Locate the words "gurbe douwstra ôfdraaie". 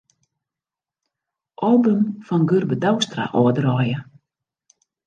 2.53-3.99